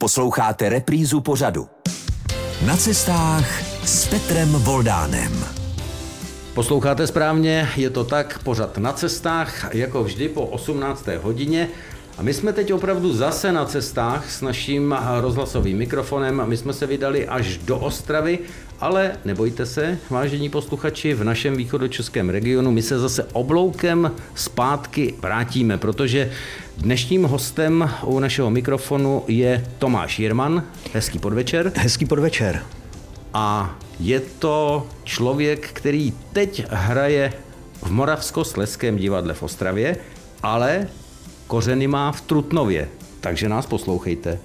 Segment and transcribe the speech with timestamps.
[0.00, 1.66] Posloucháte reprízu pořadu.
[2.66, 5.44] Na cestách s Petrem Voldánem.
[6.54, 11.06] Posloucháte správně, je to tak, pořad na cestách, jako vždy po 18.
[11.22, 11.68] hodině.
[12.18, 16.42] A my jsme teď opravdu zase na cestách s naším rozhlasovým mikrofonem.
[16.46, 18.38] My jsme se vydali až do Ostravy,
[18.80, 25.78] ale nebojte se, vážení posluchači, v našem východočeském regionu my se zase obloukem zpátky vrátíme,
[25.78, 26.30] protože
[26.78, 30.62] dnešním hostem u našeho mikrofonu je Tomáš Jirman.
[30.92, 31.72] Hezký podvečer.
[31.76, 32.62] Hezký podvečer.
[33.34, 37.32] A je to člověk, který teď hraje
[37.82, 39.96] v Moravskosleském divadle v Ostravě,
[40.42, 40.88] ale
[41.46, 42.88] kořeny má v Trutnově,
[43.20, 44.38] takže nás poslouchejte.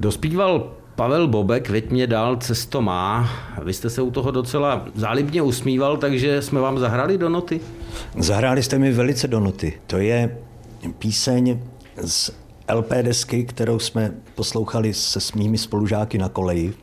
[0.00, 3.30] Dospíval Pavel Bobek, veď mě dál, cesto má.
[3.64, 7.60] Vy jste se u toho docela zálibně usmíval, takže jsme vám zahrali do noty?
[8.18, 9.72] Zahráli jste mi velice do noty.
[9.86, 10.36] To je
[10.98, 11.60] píseň
[12.02, 12.30] z
[12.68, 16.74] LP desky, kterou jsme poslouchali se mými spolužáky na koleji.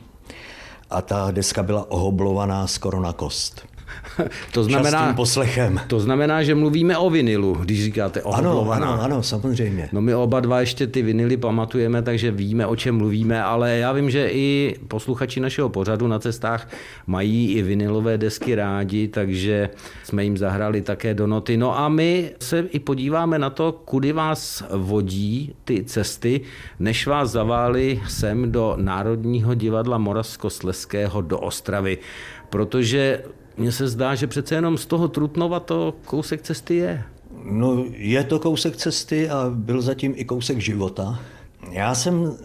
[0.90, 3.66] A ta deska byla ohoblovaná skoro na kost.
[4.52, 5.80] to znamená, poslechem.
[5.86, 8.86] To znamená, že mluvíme o vinilu, když říkáte ohoblovaná.
[8.86, 9.88] Ano, ano, ano, samozřejmě.
[9.92, 13.92] No my oba dva ještě ty vinily pamatujeme, takže víme, o čem mluvíme, ale já
[13.92, 16.68] vím, že i posluchači našeho pořadu na cestách
[17.06, 19.70] mají i vinilové desky rádi, takže
[20.04, 21.56] jsme jim zahrali také do noty.
[21.56, 26.40] No a my se i podíváme na to, kudy vás vodí ty cesty,
[26.78, 31.98] než vás zaváli sem do Národního divadla Moravskosleského do Ostravy
[32.50, 33.22] protože
[33.58, 37.02] mně se zdá, že přece jenom z toho Trutnova to kousek cesty je.
[37.44, 41.20] No, je to kousek cesty a byl zatím i kousek života.
[41.70, 42.36] Já jsem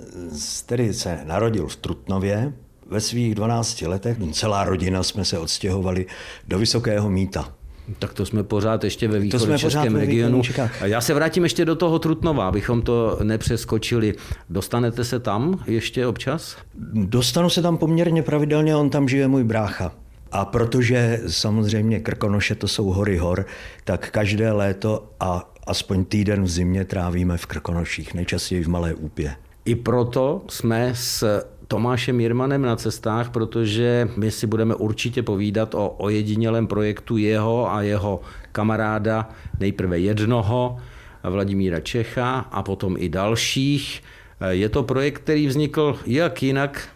[0.66, 2.53] tedy se narodil v Trutnově.
[2.89, 6.05] Ve svých 12 letech celá rodina jsme se odstěhovali
[6.47, 7.53] do Vysokého míta.
[8.00, 10.42] Tak to jsme pořád ještě ve východočeském regionu.
[10.81, 14.16] A já se vrátím ještě do toho Trutnova, abychom to nepřeskočili.
[14.50, 16.58] Dostanete se tam ještě občas?
[16.94, 19.92] Dostanu se tam poměrně pravidelně, on tam žije můj brácha.
[20.34, 23.45] A protože samozřejmě Krkonoše to jsou hory hor,
[23.83, 29.36] tak každé léto a aspoň týden v zimě trávíme v Krkonoších, nejčastěji v Malé Úpě.
[29.66, 35.89] I proto jsme s Tomášem Jirmanem na cestách, protože my si budeme určitě povídat o
[35.89, 39.30] ojedinělém projektu jeho a jeho kamaráda,
[39.60, 40.77] nejprve jednoho,
[41.23, 44.04] Vladimíra Čecha a potom i dalších.
[44.49, 46.88] Je to projekt, který vznikl jak jinak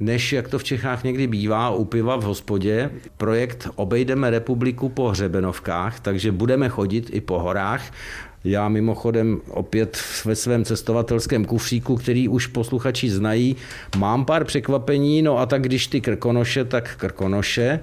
[0.00, 2.90] než jak to v Čechách někdy bývá u piva v hospodě.
[3.16, 7.82] Projekt Obejdeme republiku po hřebenovkách, takže budeme chodit i po horách.
[8.44, 13.56] Já mimochodem opět ve svém cestovatelském kufříku, který už posluchači znají,
[13.98, 17.80] mám pár překvapení, no a tak když ty krkonoše, tak krkonoše.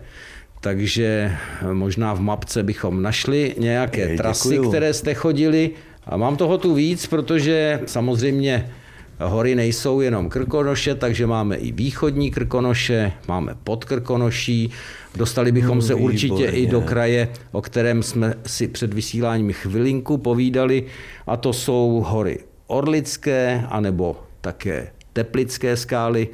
[0.62, 1.31] Takže
[1.73, 4.69] možná v mapce bychom našli nějaké Jej, trasy, děkuju.
[4.69, 5.72] které jste chodili.
[6.06, 8.72] A mám toho tu víc, protože samozřejmě
[9.19, 14.72] Hory nejsou jenom Krkonoše, takže máme i východní Krkonoše, máme pod Krkonoší.
[15.16, 20.85] Dostali bychom se určitě i do kraje, o kterém jsme si před vysíláním chvilinku povídali,
[21.28, 26.28] a to jsou hory Orlické, anebo také Teplické skály,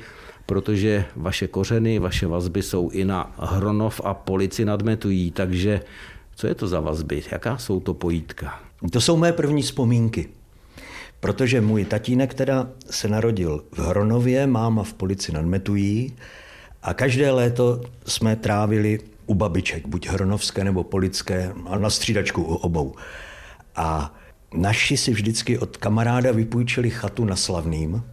[0.46, 5.82] protože vaše kořeny, vaše vazby jsou i na Hronov a Polici nadmetují, takže
[6.36, 7.24] co je to za vazby?
[7.32, 8.60] Jaká jsou to pojítka?
[8.92, 10.30] To jsou mé první vzpomínky.
[11.20, 16.16] Protože můj tatínek teda se narodil v Hronově, máma v Polici nad Metují
[16.84, 22.54] a každé léto jsme trávili u babiček, buď hronovské nebo polické, a na střídačku u
[22.54, 22.96] obou.
[23.76, 24.16] A
[24.54, 28.04] naši si vždycky od kamaráda vypůjčili chatu na Slavným.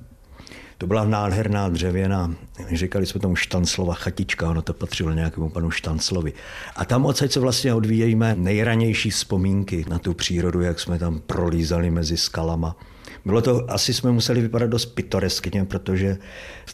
[0.79, 2.35] To byla nádherná dřevěná,
[2.73, 6.33] říkali jsme tomu Štanclova chatička, ono to patřilo nějakému panu Štanclovi.
[6.77, 11.91] A tam odsaď se vlastně odvíjíme nejranější vzpomínky na tu přírodu, jak jsme tam prolízali
[11.91, 12.77] mezi skalama.
[13.27, 16.19] Bylo to, asi jsme museli vypadat dost pitoreskně, protože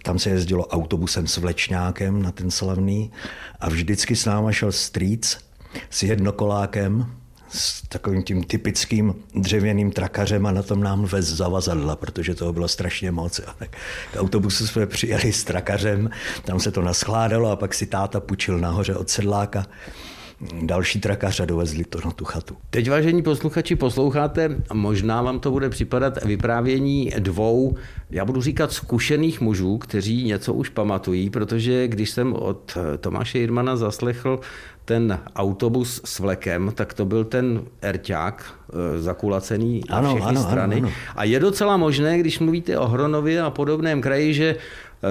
[0.02, 3.10] tam se jezdilo autobusem s vlečňákem na ten slavný
[3.60, 5.38] a vždycky s náma šel strýc
[5.90, 7.06] s jednokolákem,
[7.48, 12.68] s takovým tím typickým dřevěným trakařem a na tom nám vez zavazadla, protože toho bylo
[12.68, 13.40] strašně moc.
[14.12, 16.10] K autobusu jsme přijeli s trakařem,
[16.44, 19.66] tam se to naschládalo a pak si táta půjčil nahoře od sedláka
[20.62, 22.56] další trakař a dovezli to na tu chatu.
[22.70, 27.76] Teď, vážení posluchači, posloucháte, možná vám to bude připadat vyprávění dvou,
[28.10, 33.76] já budu říkat zkušených mužů, kteří něco už pamatují, protože když jsem od Tomáše Jirmana
[33.76, 34.40] zaslechl
[34.84, 40.76] ten autobus s vlekem, tak to byl ten erťák eh, zakulacený na všechny ano, strany.
[40.76, 40.96] Ano, ano.
[41.16, 44.56] A je docela možné, když mluvíte o Hronově a podobném kraji, že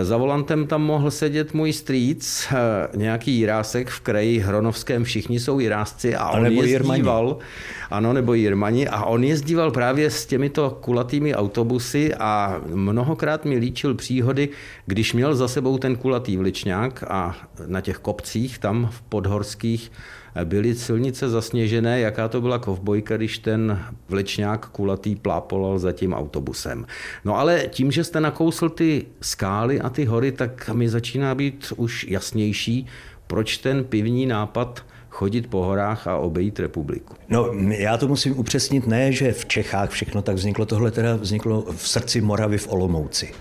[0.01, 5.59] za volantem tam mohl sedět můj strýc, eh, nějaký jirásek v kraji Hronovském, všichni jsou
[5.59, 7.37] jirásci a, a on jezdíval,
[7.89, 13.95] ano, nebo Jirmani, a on jezdíval právě s těmito kulatými autobusy a mnohokrát mi líčil
[13.95, 14.49] příhody,
[14.85, 17.35] když měl za sebou ten kulatý vličňák a
[17.67, 19.91] na těch kopcích tam v podhorských
[20.43, 23.79] byly silnice zasněžené, jaká to byla kovbojka, když ten
[24.09, 26.85] vlečňák kulatý plápolal za tím autobusem.
[27.25, 31.73] No ale tím, že jste nakousl ty skály a ty hory, tak mi začíná být
[31.75, 32.87] už jasnější,
[33.27, 37.15] proč ten pivní nápad chodit po horách a obejít republiku.
[37.29, 41.65] No, já to musím upřesnit, ne, že v Čechách všechno tak vzniklo, tohle teda vzniklo
[41.75, 43.33] v srdci Moravy v Olomouci.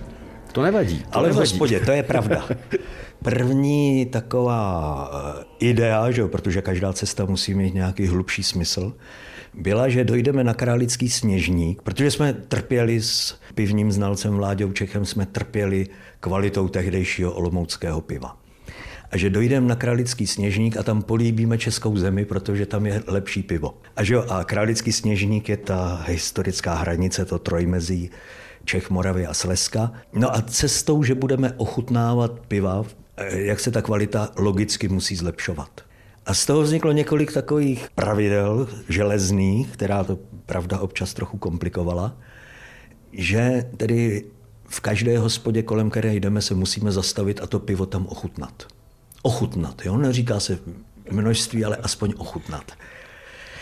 [0.52, 0.98] To nevadí.
[0.98, 1.37] To Ale nevadí.
[1.37, 2.48] v hospodě, to je pravda.
[3.22, 8.93] První taková eh, idea, že jo, protože každá cesta musí mít nějaký hlubší smysl,
[9.55, 15.26] byla, že dojdeme na Králický sněžník, protože jsme trpěli s pivním znalcem Vláďou Čechem, jsme
[15.26, 15.87] trpěli
[16.20, 18.37] kvalitou tehdejšího olomouckého piva.
[19.11, 23.43] A že dojdeme na Králický sněžník a tam políbíme českou zemi, protože tam je lepší
[23.43, 23.75] pivo.
[23.96, 28.11] A, že jo, a Králický sněžník je ta historická hranice, to trojmezí
[28.64, 29.93] Čech, Moravy a Slezska.
[30.12, 35.81] No a cestou, že budeme ochutnávat piva, eh, jak se ta kvalita logicky musí zlepšovat.
[36.26, 42.17] A z toho vzniklo několik takových pravidel železných, která to pravda občas trochu komplikovala,
[43.12, 44.25] že tedy
[44.69, 48.67] v každé hospodě, kolem které jdeme, se musíme zastavit a to pivo tam ochutnat.
[49.23, 49.96] Ochutnat, jo?
[49.96, 50.58] Neříká se
[51.11, 52.73] množství, ale aspoň ochutnat.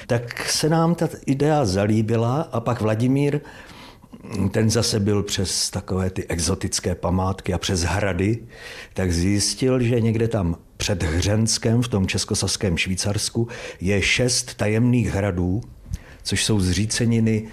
[0.07, 3.41] Tak se nám ta idea zalíbila a pak Vladimír
[4.51, 8.39] ten zase byl přes takové ty exotické památky a přes hrady,
[8.95, 13.49] tak zjistil, že někde tam před Hřenskem v tom českosaském Švýcarsku
[13.81, 15.61] je šest tajemných hradů,
[16.23, 17.49] což jsou zříceniny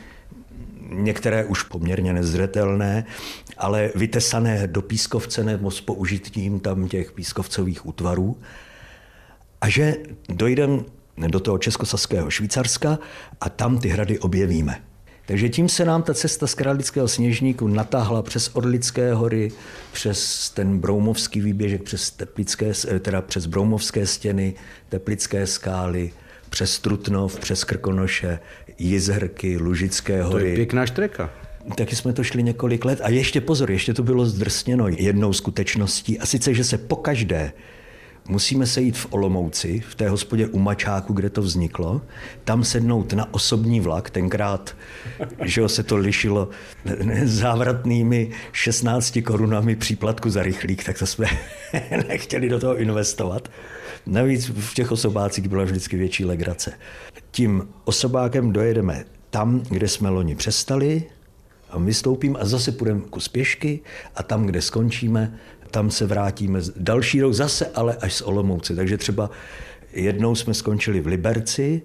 [0.89, 3.05] některé už poměrně nezřetelné,
[3.57, 8.37] ale vytesané do pískovce nebo s použitím tam těch pískovcových útvarů.
[9.61, 9.95] A že
[10.29, 10.83] dojdeme
[11.27, 12.99] do toho českosaského Švýcarska
[13.41, 14.81] a tam ty hrady objevíme.
[15.25, 19.51] Takže tím se nám ta cesta z Králického sněžníku natáhla přes Orlické hory,
[19.91, 24.53] přes ten Broumovský výběžek, přes, teplické, teda přes Broumovské stěny,
[24.89, 26.11] Teplické skály,
[26.49, 28.39] přes Trutnov, přes Krkonoše,
[28.77, 30.43] Jizhrky, Lužické hory.
[30.43, 31.29] To je pěkná štreka.
[31.77, 36.19] Taky jsme to šli několik let a ještě pozor, ještě to bylo zdrsněno jednou skutečností
[36.19, 37.51] a sice, že se pokaždé
[38.27, 42.01] musíme sejít v Olomouci, v té hospodě u Mačáku, kde to vzniklo,
[42.43, 44.75] tam sednout na osobní vlak, tenkrát
[45.41, 46.49] že se to lišilo
[47.23, 51.27] závratnými 16 korunami příplatku za rychlík, tak to jsme
[52.07, 53.49] nechtěli do toho investovat.
[54.05, 56.73] Navíc v těch osobácích byla vždycky větší legrace.
[57.31, 61.03] Tím osobákem dojedeme tam, kde jsme loni přestali,
[61.69, 63.79] a vystoupím a zase půjdeme kus pěšky
[64.15, 65.39] a tam, kde skončíme,
[65.75, 68.75] tam se vrátíme další rok zase, ale až z Olomouce.
[68.75, 69.29] Takže třeba
[69.93, 71.81] jednou jsme skončili v Liberci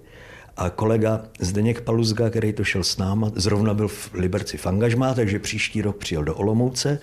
[0.57, 5.15] a kolega Zdeněk Paluzga, který to šel s náma, zrovna byl v Liberci v angažmá,
[5.15, 6.99] takže příští rok přijel do Olomouce,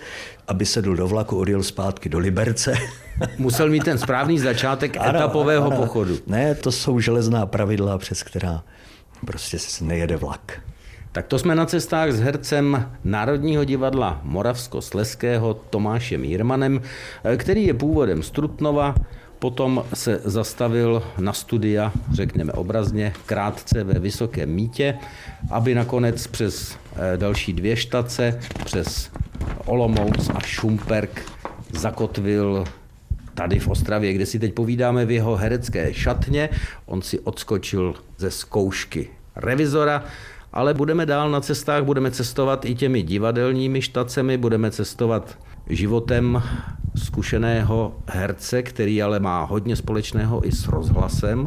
[0.46, 2.74] aby sedl do vlaku, odjel zpátky do Liberce.
[3.38, 5.76] Musel mít ten správný začátek ano, etapového ano.
[5.76, 6.18] pochodu.
[6.26, 8.64] Ne, to jsou železná pravidla, přes která
[9.26, 10.60] prostě se nejede vlak.
[11.18, 16.80] Tak to jsme na cestách s hercem Národního divadla Moravskosleského Tomášem Jirmanem,
[17.36, 18.94] který je původem z Trutnova,
[19.38, 24.98] potom se zastavil na studia, řekněme obrazně, krátce ve Vysokém mítě,
[25.50, 29.10] aby nakonec přes eh, další dvě štace, přes
[29.64, 31.22] Olomouc a Šumperk
[31.72, 32.64] zakotvil
[33.34, 36.48] tady v Ostravě, kde si teď povídáme v jeho herecké šatně.
[36.86, 40.04] On si odskočil ze zkoušky revizora,
[40.52, 46.42] ale budeme dál na cestách, budeme cestovat i těmi divadelními štacemi, budeme cestovat životem
[46.96, 51.46] zkušeného herce, který ale má hodně společného i s rozhlasem,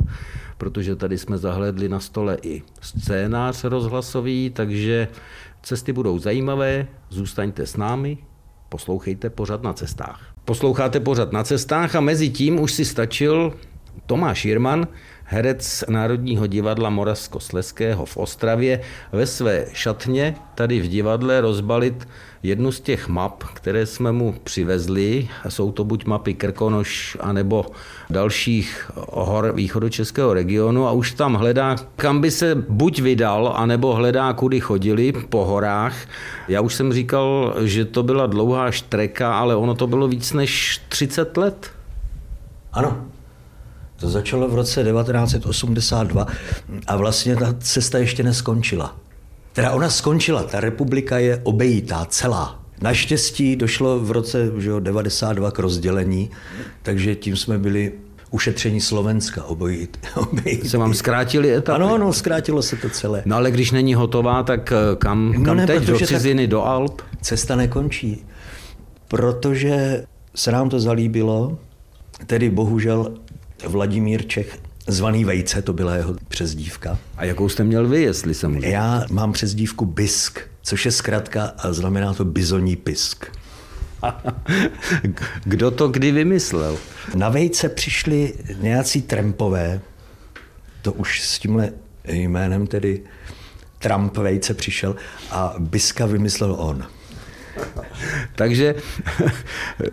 [0.57, 5.07] protože tady jsme zahledli na stole i scénář rozhlasový, takže
[5.63, 8.17] cesty budou zajímavé, zůstaňte s námi,
[8.69, 10.25] poslouchejte pořad na cestách.
[10.45, 13.53] Posloucháte pořad na cestách a mezi tím už si stačil
[14.05, 14.87] Tomáš Jirman,
[15.31, 22.07] herec Národního divadla Moravskosleského v Ostravě, ve své šatně tady v divadle rozbalit
[22.43, 25.27] jednu z těch map, které jsme mu přivezli.
[25.49, 27.65] Jsou to buď mapy Krkonoš, anebo
[28.09, 34.33] dalších hor východočeského regionu a už tam hledá, kam by se buď vydal, anebo hledá,
[34.33, 35.95] kudy chodili po horách.
[36.47, 40.81] Já už jsem říkal, že to byla dlouhá štreka, ale ono to bylo víc než
[40.89, 41.71] 30 let.
[42.73, 43.10] Ano,
[44.01, 46.27] to začalo v roce 1982
[46.87, 48.97] a vlastně ta cesta ještě neskončila.
[49.53, 52.59] Teda ona skončila, ta republika je obejitá celá.
[52.81, 56.29] Naštěstí došlo v roce že 92 k rozdělení,
[56.81, 57.91] takže tím jsme byli
[58.31, 59.43] ušetření Slovenska.
[59.43, 60.61] Obojí, obojí.
[60.69, 61.75] Se vám zkrátili etapy?
[61.75, 63.23] Ano, ano, zkrátilo se to celé.
[63.25, 65.83] No ale když není hotová, tak eh, kam, no kam no ne, teď?
[65.83, 67.01] Do ciziny, do Alp?
[67.21, 68.25] Cesta nekončí,
[69.07, 70.03] protože
[70.35, 71.57] se nám to zalíbilo,
[72.25, 73.13] tedy bohužel
[73.67, 76.97] Vladimír Čech Zvaný Vejce, to byla jeho přezdívka.
[77.17, 78.67] A jakou jste měl vy, jestli jsem můžu?
[78.67, 83.25] Já mám přezdívku Bisk, což je zkrátka a znamená to bizoní pisk.
[85.43, 86.77] Kdo to kdy vymyslel?
[87.15, 89.81] Na Vejce přišli nějací trampové,
[90.81, 91.71] to už s tímhle
[92.07, 93.01] jménem tedy
[93.79, 94.95] Trump Vejce přišel
[95.31, 96.85] a Biska vymyslel on.
[98.35, 98.75] Takže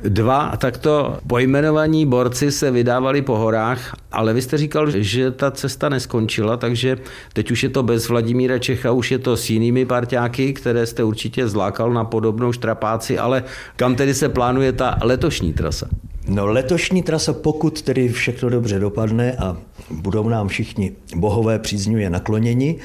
[0.09, 5.89] dva takto pojmenovaní borci se vydávali po horách, ale vy jste říkal, že ta cesta
[5.89, 6.99] neskončila, takže
[7.33, 11.05] teď už je to bez Vladimíra Čecha, už je to s jinými parťáky, které jste
[11.05, 13.45] určitě zlákal na podobnou štrapáci, ale
[13.77, 15.89] kam tedy se plánuje ta letošní trasa?
[16.29, 19.57] No letošní trasa, pokud tedy všechno dobře dopadne a
[19.91, 22.77] budou nám všichni bohové příznivě nakloněni,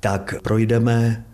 [0.00, 1.24] tak projdeme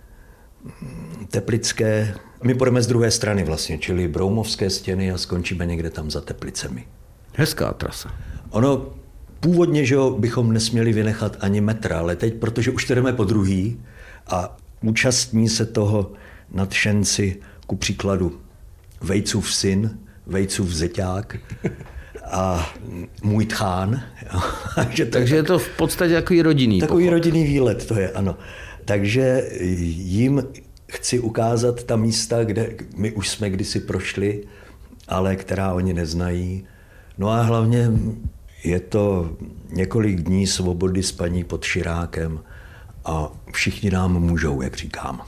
[1.30, 2.14] teplické
[2.44, 6.84] my půjdeme z druhé strany vlastně, čili Broumovské stěny a skončíme někde tam za Teplicemi.
[7.34, 8.10] Hezká trasa.
[8.50, 8.86] Ono
[9.40, 13.80] původně, že bychom nesměli vynechat ani metra, ale teď, protože už jdeme po druhý
[14.26, 16.12] a účastní se toho
[16.52, 18.40] nadšenci, ku příkladu
[19.00, 21.36] Vejcův syn, Vejcův zeťák
[22.30, 22.74] a
[23.22, 24.02] můj tchán.
[24.90, 27.12] že Takže je to v podstatě takový rodinný Takový pochod.
[27.12, 28.36] rodinný výlet to je, ano.
[28.84, 30.42] Takže jim
[30.88, 34.44] chci ukázat ta místa, kde my už jsme kdysi prošli,
[35.08, 36.64] ale která oni neznají.
[37.18, 37.90] No a hlavně
[38.64, 39.30] je to
[39.70, 42.40] několik dní svobody spaní pod širákem
[43.04, 45.22] a všichni nám můžou, jak říkám.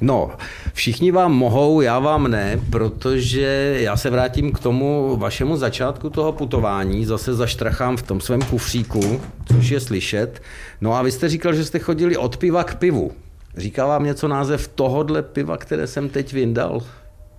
[0.00, 0.30] No,
[0.72, 6.32] všichni vám mohou, já vám ne, protože já se vrátím k tomu vašemu začátku toho
[6.32, 10.42] putování, zase zaštrachám v tom svém kufříku, což je slyšet.
[10.80, 13.12] No a vy jste říkal, že jste chodili od piva k pivu.
[13.56, 16.82] Říká vám něco název tohodle piva, které jsem teď vyndal?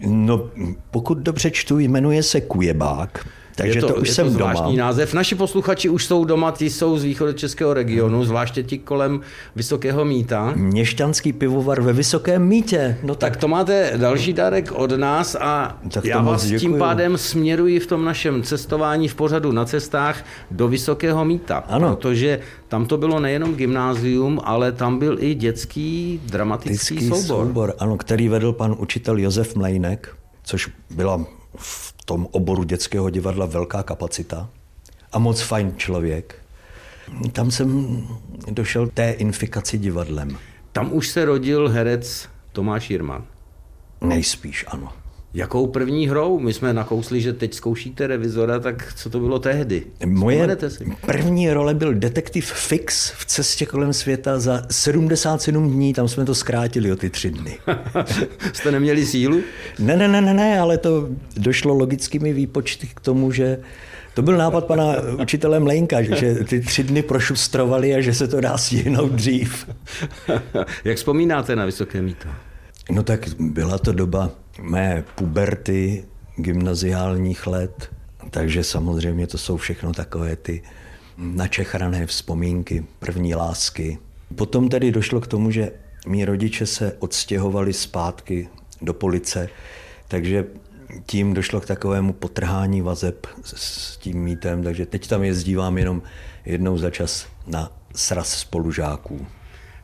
[0.08, 0.50] No,
[0.92, 3.28] pokud dobře čtu, jmenuje se Kujebák.
[3.56, 4.86] Takže je to, to už je jsem to zvláštní doma.
[4.88, 5.14] název.
[5.14, 9.22] Naši posluchači už jsou doma, ti jsou z východu českého regionu, zvláště ti kolem
[9.56, 10.54] Vysokého míta.
[10.56, 12.98] Měšťanský pivovar ve Vysokém mítě.
[13.04, 13.32] No tak.
[13.32, 16.60] tak to máte další dárek od nás a tak já vás děkuju.
[16.60, 21.58] tím pádem směruji v tom našem cestování v pořadu na cestách do Vysokého míta.
[21.58, 21.96] Ano.
[21.96, 27.46] Protože tam to bylo nejenom gymnázium, ale tam byl i dětský dramatický soubor.
[27.46, 27.74] soubor.
[27.80, 31.26] Ano, který vedl pan učitel Josef Mlejnek, což byla
[31.58, 34.50] v tom oboru dětského divadla velká kapacita
[35.12, 36.46] a moc fajn člověk.
[37.32, 38.02] Tam jsem
[38.52, 40.38] došel té infikaci divadlem.
[40.72, 43.26] Tam už se rodil herec Tomáš Jirman.
[44.02, 44.94] Nejspíš, ano.
[45.34, 46.40] Jakou první hrou?
[46.40, 49.84] My jsme nakousli, že teď zkoušíte revizora, tak co to bylo tehdy?
[50.06, 50.86] Moje si?
[51.06, 56.36] první role byl detektiv Fix v cestě kolem světa za 77 dní, tam jsme to
[56.36, 57.58] zkrátili o ty tři dny.
[58.54, 59.42] Jste neměli sílu?
[59.80, 63.60] Ne, ne, ne, ne, ne, ale to došlo logickými výpočty k tomu, že
[64.14, 68.42] to byl nápad pana učitele Mlejnka, že ty tři dny prošustrovali a že se to
[68.42, 69.70] dá stihnout dřív.
[70.84, 72.30] Jak vzpomínáte na Vysoké míto?
[72.92, 77.92] No tak byla to doba mé puberty, gymnaziálních let,
[78.30, 80.64] takže samozřejmě to jsou všechno takové ty
[81.18, 83.98] načechrané vzpomínky, první lásky.
[84.36, 85.72] Potom tedy došlo k tomu, že
[86.08, 88.50] mý rodiče se odstěhovali zpátky
[88.82, 89.50] do Police,
[90.08, 90.46] takže
[91.06, 96.02] tím došlo k takovému potrhání vazeb s tím mítem, takže teď tam jezdívám jenom
[96.46, 99.26] jednou za čas na sraz spolužáků.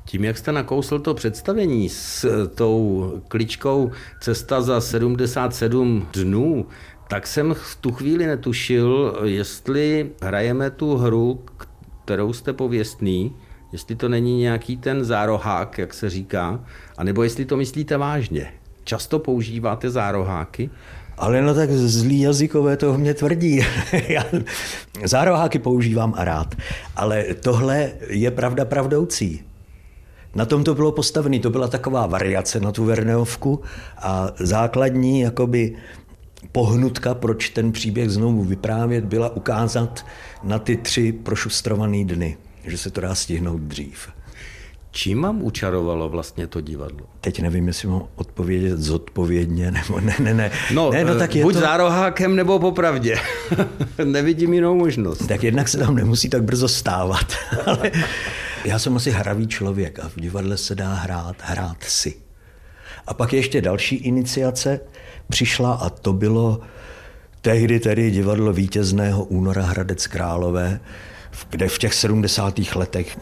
[0.07, 6.65] Tím, jak jste nakousl to představení s tou kličkou Cesta za 77 dnů,
[7.09, 11.43] tak jsem v tu chvíli netušil, jestli hrajeme tu hru,
[12.05, 13.35] kterou jste pověstný,
[13.71, 16.65] jestli to není nějaký ten zárohák, jak se říká,
[16.97, 18.53] anebo jestli to myslíte vážně.
[18.83, 20.69] Často používáte zároháky?
[21.17, 23.65] Ale no tak zlý jazykové to mě tvrdí.
[24.07, 24.23] Já
[25.05, 26.55] zároháky používám a rád.
[26.95, 29.46] Ale tohle je pravda pravdoucí.
[30.37, 33.61] Na tom to bylo postavené, to byla taková variace na tu Verneovku
[33.97, 35.75] a základní jakoby
[36.51, 40.05] pohnutka, proč ten příběh znovu vyprávět, byla ukázat
[40.43, 44.09] na ty tři prošustrované dny, že se to dá stihnout dřív.
[44.91, 47.07] Čím vám učarovalo vlastně to divadlo?
[47.21, 50.51] Teď nevím, jestli mám odpovědět zodpovědně, nebo ne, ne, ne.
[50.73, 51.59] No, ne, no tak je buď to...
[51.59, 53.15] zárohákem, nebo popravdě.
[54.03, 55.27] Nevidím jinou možnost.
[55.27, 57.33] Tak jednak se tam nemusí tak brzo stávat.
[57.65, 57.91] Ale
[58.67, 62.13] já jsem asi hravý člověk a v divadle se dá hrát, hrát si.
[63.07, 64.79] A pak ještě další iniciace
[65.29, 66.59] přišla a to bylo
[67.41, 70.79] tehdy tedy divadlo vítězného února Hradec Králové,
[71.49, 72.59] kde v těch 70.
[72.75, 73.17] letech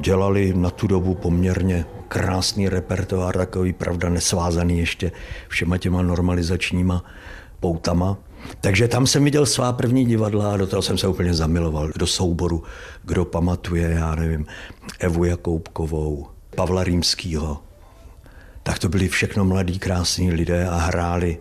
[0.00, 5.12] dělali na tu dobu poměrně krásný repertoár, takový pravda nesvázaný ještě
[5.48, 7.04] všema těma normalizačníma
[7.60, 8.18] poutama.
[8.60, 11.90] Takže tam jsem viděl svá první divadla a do toho jsem se úplně zamiloval.
[11.96, 12.62] Do souboru,
[13.02, 14.46] kdo pamatuje, já nevím,
[14.98, 16.26] Evu Jakoubkovou,
[16.56, 17.62] Pavla Rýmskýho.
[18.62, 21.38] Tak to byli všechno mladí, krásní lidé a hráli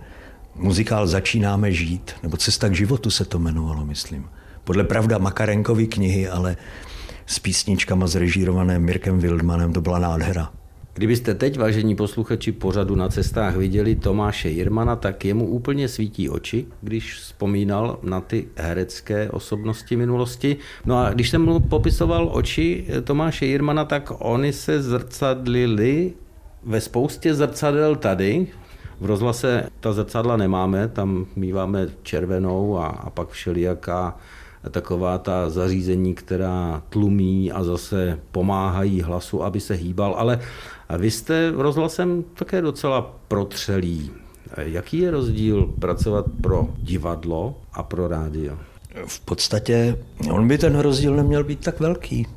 [0.56, 4.30] muzikál Začínáme žít, nebo Cesta k životu se to jmenovalo, myslím.
[4.64, 6.58] Podle pravda Makarenkovy knihy, ale
[7.26, 10.52] s písničkama zrežírované Mirkem Wildmanem, to byla nádhera.
[10.98, 16.66] Kdybyste teď, vážení posluchači, pořadu na cestách viděli Tomáše Jirmana, tak jemu úplně svítí oči,
[16.82, 20.58] když vzpomínal na ty herecké osobnosti minulosti.
[20.86, 26.14] No a když jsem mu popisoval oči Tomáše Jirmana, tak oni se zrcadlili
[26.64, 28.48] ve spoustě zrcadel tady,
[29.00, 34.18] v rozhlase ta zrcadla nemáme, tam míváme červenou a, a pak všelijaká
[34.72, 40.40] taková ta zařízení, která tlumí a zase pomáhají hlasu, aby se hýbal, ale
[40.98, 44.12] vy jste rozhlasem také docela protřelý.
[44.58, 48.58] Jaký je rozdíl pracovat pro divadlo a pro rádio?
[49.06, 49.98] V podstatě
[50.32, 52.28] on by ten rozdíl neměl být tak velký.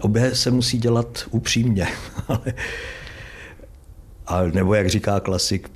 [0.00, 1.88] Obě se musí dělat upřímně.
[4.26, 5.70] a, nebo jak říká klasik,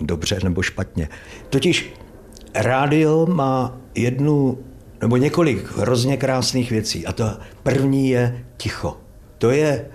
[0.00, 1.08] dobře nebo špatně.
[1.50, 1.94] Totiž
[2.54, 4.58] rádio má jednu
[5.00, 7.06] nebo několik hrozně krásných věcí.
[7.06, 7.24] A to
[7.62, 8.96] první je ticho.
[9.38, 9.90] To je,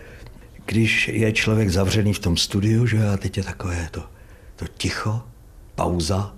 [0.65, 4.03] když je člověk zavřený v tom studiu, že a teď je takové to,
[4.55, 5.21] to ticho,
[5.75, 6.33] pauza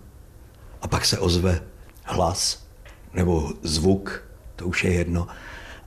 [0.82, 1.62] a pak se ozve
[2.03, 2.65] hlas
[3.13, 4.24] nebo zvuk,
[4.55, 5.27] to už je jedno.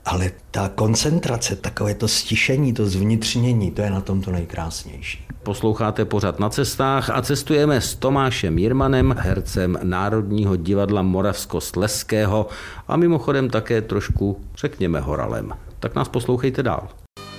[0.04, 5.26] Ale ta koncentrace, takové to stišení, to zvnitřnění, to je na tom to nejkrásnější.
[5.42, 12.46] Posloucháte pořad na cestách a cestujeme s Tomášem Jirmanem, hercem Národního divadla Moravskosleského
[12.88, 15.52] a mimochodem také trošku, řekněme, horalem.
[15.80, 16.88] Tak nás poslouchejte dál.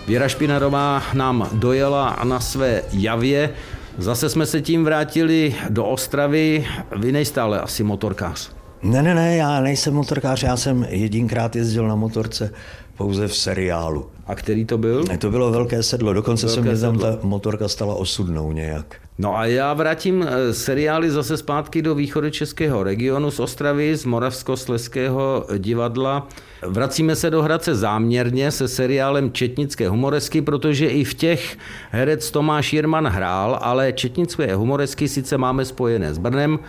[0.09, 3.49] Věra Špinarová nám dojela na své javě.
[3.97, 6.67] Zase jsme se tím vrátili do Ostravy.
[6.97, 8.51] Vy nejstále asi motorkář.
[8.83, 12.53] Ne, ne, ne, já nejsem motorkář, já jsem jedinkrát jezdil na motorce
[12.99, 14.09] pouze v seriálu.
[14.27, 15.03] A který to byl?
[15.19, 18.95] To bylo Velké sedlo, dokonce Velké se mě tam ta motorka stala osudnou nějak.
[19.17, 25.45] No a já vrátím eh, seriály zase zpátky do východočeského regionu z Ostravy, z Moravskosleského
[25.57, 26.27] divadla.
[26.61, 31.57] Vracíme se do Hradce záměrně se seriálem Četnické humoresky, protože i v těch
[31.91, 36.59] herec Tomáš Jirman hrál, ale Četnické humoresky sice máme spojené s Brnem,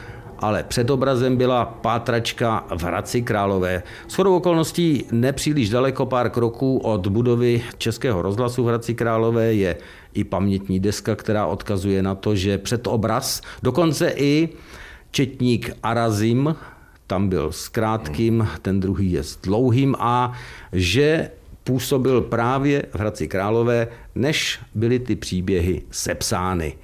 [0.40, 3.82] ale před obrazem byla pátračka v Hradci Králové.
[4.08, 9.76] S chodou okolností nepříliš daleko pár kroků od budovy Českého rozhlasu v Hradci Králové je
[10.14, 14.48] i pamětní deska, která odkazuje na to, že před obraz, dokonce i
[15.10, 16.56] četník Arazim,
[17.06, 20.32] tam byl s krátkým, ten druhý je s dlouhým a
[20.72, 21.30] že
[21.64, 26.74] působil právě v Hradci Králové, než byly ty příběhy sepsány.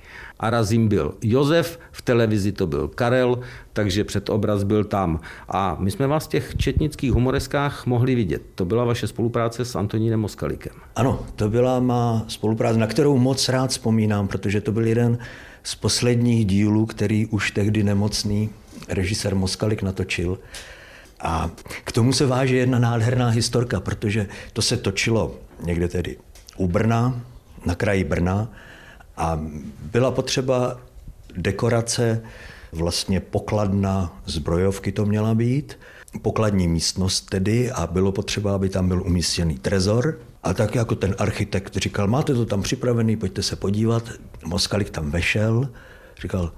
[0.40, 3.40] Arazim byl Josef, v televizi to byl Karel,
[3.72, 5.20] takže před obraz byl tam.
[5.48, 8.42] A my jsme vás v těch četnických humoreskách mohli vidět.
[8.54, 10.72] To byla vaše spolupráce s Antonínem Moskalikem.
[10.96, 15.18] Ano, to byla má spolupráce, na kterou moc rád vzpomínám, protože to byl jeden
[15.62, 18.50] z posledních dílů, který už tehdy nemocný
[18.88, 20.38] režisér Moskalik natočil.
[21.20, 21.50] A
[21.84, 26.16] k tomu se váže jedna nádherná historka, protože to se točilo někde tedy
[26.56, 27.20] u Brna,
[27.66, 28.48] na kraji Brna
[29.16, 29.40] a
[29.92, 30.80] byla potřeba
[31.36, 32.22] dekorace,
[32.72, 35.78] vlastně pokladna zbrojovky to měla být,
[36.22, 40.18] pokladní místnost tedy a bylo potřeba, aby tam byl umístěný trezor.
[40.42, 44.02] A tak jako ten architekt říkal, máte to tam připravený, pojďte se podívat.
[44.44, 45.68] Moskalik tam vešel,
[46.22, 46.52] říkal,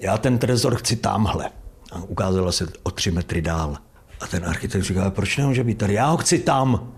[0.00, 1.50] já ten trezor chci tamhle.
[1.92, 3.76] A ukázalo se o tři metry dál.
[4.20, 5.94] A ten architekt říkal, proč nemůže být tady?
[5.94, 6.92] Já ho chci tam.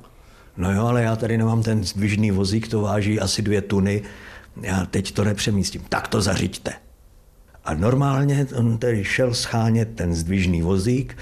[0.57, 4.03] No jo, ale já tady nemám ten zdvižný vozík, to váží asi dvě tuny
[4.61, 6.73] já teď to nepřemístím, tak to zařiďte.
[7.65, 11.17] A normálně on tedy šel schánět ten zdvižný vozík.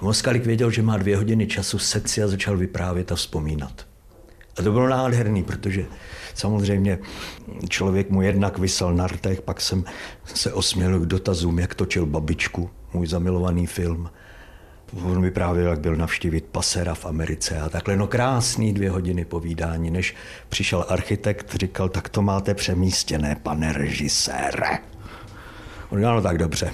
[0.00, 3.86] Moskalik věděl, že má dvě hodiny času, set si a začal vyprávět a vzpomínat.
[4.58, 5.84] A to bylo nádherný, protože
[6.34, 6.98] samozřejmě
[7.68, 9.84] člověk mu jednak vysel na rtech, pak jsem
[10.24, 14.10] se osměl k dotazům, jak točil babičku, můj zamilovaný film.
[15.02, 17.96] On vyprávěl, jak byl navštívit pasera v Americe a takhle.
[17.96, 20.14] No krásný dvě hodiny povídání, než
[20.48, 24.78] přišel architekt, říkal, tak to máte přemístěné, pane režisére.
[25.90, 26.70] On říkal, no tak dobře.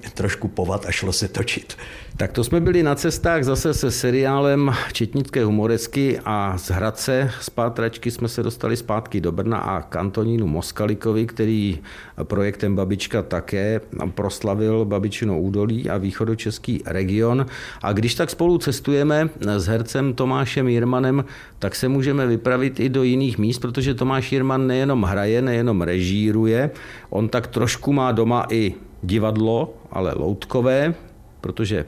[0.14, 1.76] trošku povat a šlo se točit.
[2.16, 7.50] Tak to jsme byli na cestách zase se seriálem Četnické humoresky a z Hradce z
[7.50, 11.78] Pátračky jsme se dostali zpátky do Brna a k Antonínu Moskalikovi, který
[12.22, 13.80] projektem Babička také
[14.14, 17.46] proslavil Babičino údolí a východočeský region.
[17.82, 21.24] A když tak spolu cestujeme s hercem Tomášem Jirmanem,
[21.58, 26.70] tak se můžeme vypravit i do jiných míst, protože Tomáš Jirman nejenom hraje, nejenom režíruje,
[27.10, 30.94] on tak trošku má doma i divadlo, ale loutkové,
[31.40, 31.84] protože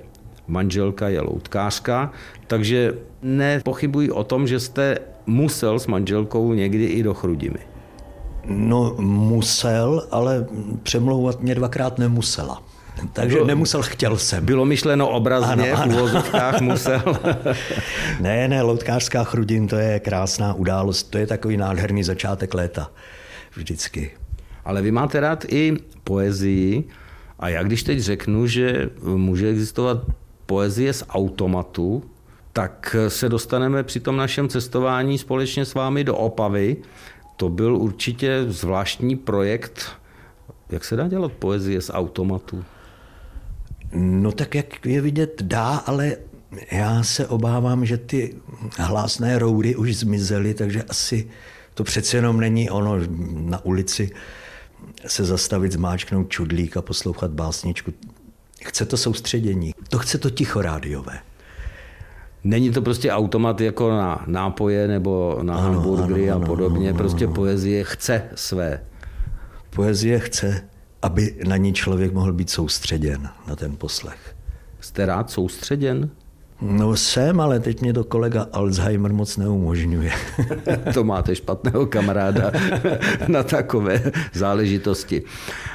[0.48, 2.12] manželka je loutkářka,
[2.46, 7.58] takže nepochybuji o tom, že jste musel s manželkou někdy i do Chrudimy.
[8.46, 10.46] No musel, ale
[10.82, 12.62] přemlouvat mě dvakrát nemusela.
[13.12, 14.44] Takže bylo, nemusel, chtěl jsem.
[14.44, 15.92] Bylo myšleno obrazně, ano, ano.
[15.92, 17.02] v úvozovkách musel.
[18.20, 22.90] ne, ne, loutkářská chrudin, to je krásná událost, to je takový nádherný začátek léta.
[23.56, 24.10] Vždycky.
[24.64, 26.84] Ale vy máte rád i poezii
[27.38, 29.98] a já když teď řeknu, že může existovat
[30.46, 32.04] poezie z automatu,
[32.52, 36.76] tak se dostaneme při tom našem cestování společně s vámi do Opavy.
[37.36, 39.86] To byl určitě zvláštní projekt.
[40.70, 42.64] Jak se dá dělat poezie z automatu?
[43.92, 46.16] No tak jak je vidět dá, ale
[46.72, 48.34] já se obávám, že ty
[48.78, 51.30] hlásné roury už zmizely, takže asi
[51.74, 52.98] to přece jenom není ono
[53.32, 54.10] na ulici
[55.06, 57.92] se zastavit, zmáčknout čudlík a poslouchat básničku.
[58.64, 59.74] Chce to soustředění.
[59.88, 61.18] To chce to ticho rádiové.
[62.44, 66.88] Není to prostě automat jako na nápoje nebo na ano, hamburgery ano, a podobně.
[66.88, 67.34] Ano, prostě ano.
[67.34, 68.80] poezie chce své.
[69.70, 70.68] Poezie chce,
[71.02, 74.36] aby na ní člověk mohl být soustředěn, na ten poslech.
[74.80, 76.10] Jste rád soustředěn?
[76.66, 80.12] No jsem, ale teď mě to kolega Alzheimer moc neumožňuje.
[80.94, 82.52] to máte špatného kamaráda
[83.28, 85.22] na takové záležitosti.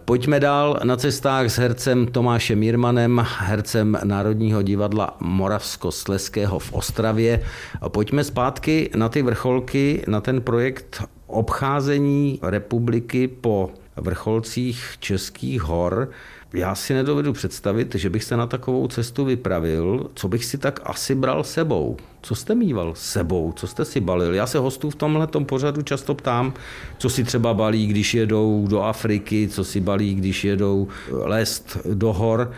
[0.06, 7.42] Pojďme dál na cestách s hercem Tomášem Jirmanem, hercem Národního divadla Moravskosleského v Ostravě.
[7.88, 13.72] Pojďme zpátky na ty vrcholky, na ten projekt obcházení republiky po
[14.02, 16.10] vrcholcích Českých hor.
[16.54, 20.80] Já si nedovedu představit, že bych se na takovou cestu vypravil, co bych si tak
[20.84, 21.98] asi bral sebou.
[22.22, 24.34] Co jste mýval sebou, co jste si balil?
[24.34, 26.54] Já se hostů v tomhle pořadu často ptám,
[26.98, 32.14] co si třeba balí, když jedou do Afriky, co si balí, když jedou lest do
[32.14, 32.52] hor,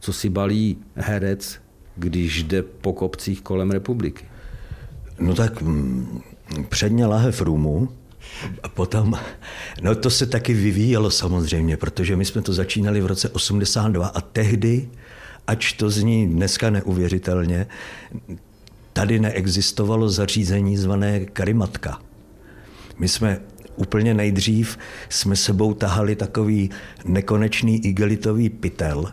[0.00, 1.58] co si balí herec,
[1.96, 4.24] když jde po kopcích kolem republiky.
[5.20, 6.20] No tak mm,
[6.68, 7.88] předně lahev rumu,
[8.62, 9.18] a potom,
[9.82, 14.20] no to se taky vyvíjelo samozřejmě, protože my jsme to začínali v roce 82 a
[14.20, 14.88] tehdy,
[15.46, 17.66] ač to zní dneska neuvěřitelně,
[18.92, 22.00] tady neexistovalo zařízení zvané karimatka.
[22.98, 23.40] My jsme
[23.76, 26.70] úplně nejdřív jsme sebou tahali takový
[27.04, 29.12] nekonečný igelitový pytel.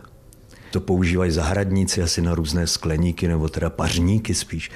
[0.70, 4.70] To používají zahradníci asi na různé skleníky nebo teda pařníky spíš.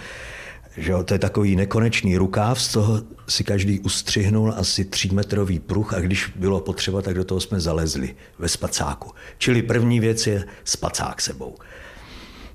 [0.76, 5.94] Že jo, to je takový nekonečný rukáv, z toho si každý ustřihnul asi třímetrový pruh
[5.94, 9.10] a když bylo potřeba, tak do toho jsme zalezli ve spacáku.
[9.38, 11.54] Čili první věc je spacák sebou.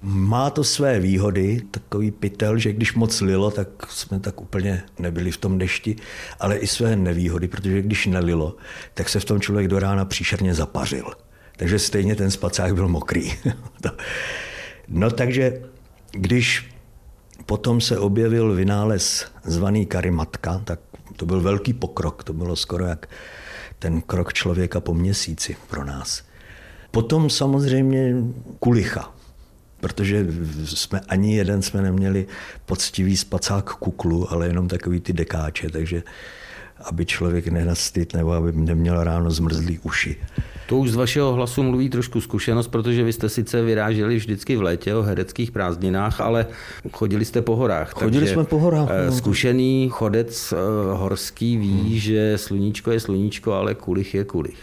[0.01, 5.31] Má to své výhody, takový pytel, že když moc lilo, tak jsme tak úplně nebyli
[5.31, 5.95] v tom dešti,
[6.39, 8.55] ale i své nevýhody, protože když nelilo,
[8.93, 11.05] tak se v tom člověk do rána příšerně zapařil.
[11.57, 13.33] Takže stejně ten spacák byl mokrý.
[14.87, 15.61] no takže
[16.11, 16.69] když
[17.49, 20.79] Potom se objevil vynález zvaný karimatka, tak
[21.15, 23.09] to byl velký pokrok, to bylo skoro jak
[23.79, 26.23] ten krok člověka po měsíci pro nás.
[26.91, 28.15] Potom samozřejmě
[28.59, 29.13] kulicha,
[29.79, 30.27] protože
[30.65, 32.27] jsme ani jeden jsme neměli
[32.65, 36.03] poctivý spacák kuklu, ale jenom takový ty dekáče, takže
[36.85, 40.15] aby člověk nenastyt nebo aby neměl ráno zmrzlý uši.
[40.67, 44.61] To už z vašeho hlasu mluví trošku zkušenost, protože vy jste sice vyráželi vždycky v
[44.61, 46.47] létě o hereckých prázdninách, ale
[46.91, 47.93] chodili jste po horách.
[47.93, 48.89] Chodili jsme po horách.
[48.91, 49.11] Eh, no.
[49.11, 50.57] Zkušený chodec eh,
[50.93, 51.95] horský ví, hmm.
[51.95, 54.59] že sluníčko je sluníčko, ale kulich je kulich.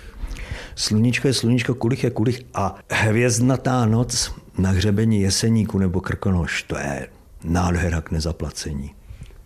[0.74, 6.78] Sluníčko je sluníčko, kulich je kulich a hvězdnatá noc na hřebení jeseníku nebo krkonoš, to
[6.78, 7.08] je
[7.44, 8.95] nádhera k nezaplacení.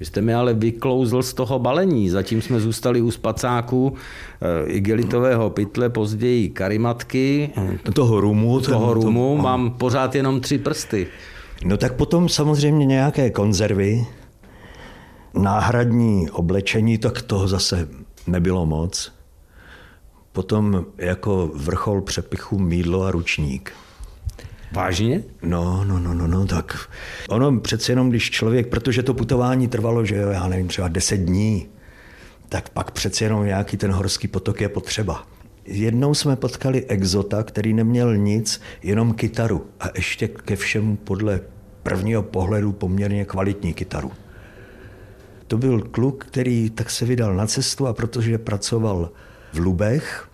[0.00, 2.10] Vy jste mi ale vyklouzl z toho balení.
[2.10, 7.50] Zatím jsme zůstali u spacáků eh, igelitového pytle, později karimatky.
[7.94, 8.60] Toho rumu.
[8.60, 9.36] Toho rumu.
[9.36, 11.06] To, mám pořád jenom tři prsty.
[11.64, 14.06] No tak potom samozřejmě nějaké konzervy,
[15.34, 17.88] náhradní oblečení, tak toho zase
[18.26, 19.12] nebylo moc.
[20.32, 23.72] Potom jako vrchol přepichu mídlo a ručník.
[24.72, 25.22] Vážně?
[25.42, 26.88] No, no, no, no, no, tak
[27.28, 31.16] ono přece jenom, když člověk, protože to putování trvalo, že jo, já nevím, třeba deset
[31.16, 31.68] dní,
[32.48, 35.26] tak pak přece jenom nějaký ten horský potok je potřeba.
[35.64, 39.66] Jednou jsme potkali exota, který neměl nic, jenom kytaru.
[39.80, 41.40] A ještě ke všemu podle
[41.82, 44.12] prvního pohledu poměrně kvalitní kytaru.
[45.46, 49.10] To byl kluk, který tak se vydal na cestu a protože pracoval
[49.52, 50.29] v Lubech,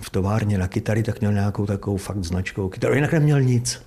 [0.00, 2.94] v továrně na kytary, tak měl nějakou takovou fakt značkou kytaru.
[2.94, 3.82] Jinak neměl nic.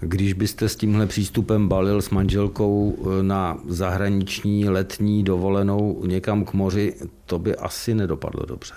[0.00, 6.52] Když byste s tímhle přístupem balil s manželkou eh, na zahraniční letní dovolenou někam k
[6.52, 6.94] moři,
[7.26, 8.74] to by asi nedopadlo dobře.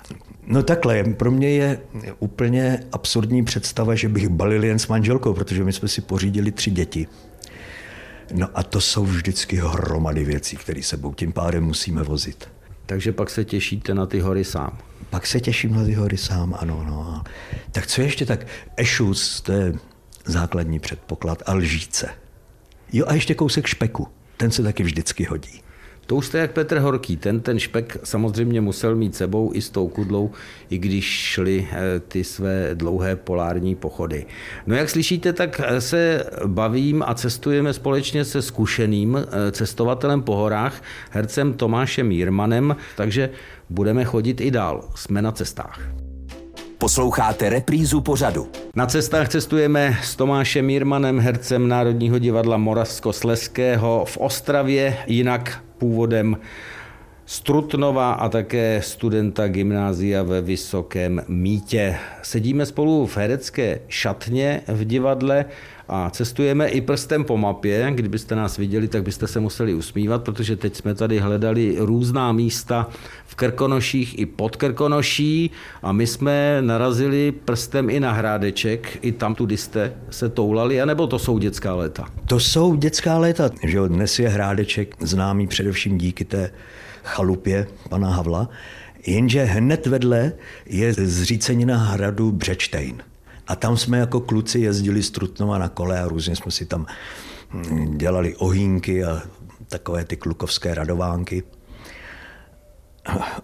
[0.48, 1.82] No takhle, pro mě je
[2.20, 6.72] úplně absurdní představa, že bych balil jen s manželkou, protože my jsme si pořídili tři
[6.72, 7.08] děti.
[8.34, 12.48] No a to jsou vždycky hromady věcí, které sebou tím pádem musíme vozit.
[12.86, 14.78] Takže pak se těšíte na ty hory sám.
[15.10, 16.84] Pak se těším na ty hory sám, ano.
[16.88, 17.24] No.
[17.72, 18.48] Tak co ještě tak?
[18.78, 19.74] Ešus, to je
[20.26, 22.10] základní předpoklad, a lžíce.
[22.94, 25.62] Jo a ještě kousek špeku, ten se taky vždycky hodí.
[26.12, 29.70] To už jste jak Petr Horký, ten ten špek samozřejmě musel mít sebou i s
[29.70, 30.32] tou kudlou,
[30.70, 34.26] i když šly eh, ty své dlouhé polární pochody.
[34.68, 40.36] No jak slyšíte, tak eh, se bavím a cestujeme společně se zkušeným eh, cestovatelem po
[40.36, 43.30] horách, hercem Tomášem Jirmanem, takže
[43.70, 44.90] budeme chodit i dál.
[44.96, 45.80] Jsme na cestách.
[46.78, 48.48] Posloucháte reprízu pořadu.
[48.76, 56.38] Na cestách cestujeme s Tomášem Mírmanem, hercem Národního divadla Moravskosleského v Ostravě, jinak původem
[57.26, 61.98] z Trutnova a také studenta gymnázia ve Vysokém Mítě.
[62.22, 65.46] Sedíme spolu v herecké šatně v divadle
[65.94, 67.92] a cestujeme i prstem po mapě.
[67.92, 72.90] Kdybyste nás viděli, tak byste se museli usmívat, protože teď jsme tady hledali různá místa
[73.26, 75.52] v Krkonoších i pod Krkonoší
[75.82, 81.08] a my jsme narazili prstem i na Hrádeček, i tam tudy jste se toulali, anebo
[81.08, 82.06] to jsou dětská léta?
[82.28, 86.52] To jsou dětská léta, že dnes je Hrádeček známý především díky té
[87.04, 88.50] chalupě pana Havla,
[89.08, 90.34] jenže hned vedle
[90.66, 93.11] je zřícenina hradu Břečtejn.
[93.52, 96.86] A tam jsme jako kluci jezdili z Trutnova na kole a různě jsme si tam
[97.50, 99.22] hm, dělali ohýnky a
[99.68, 101.44] takové ty klukovské radovánky.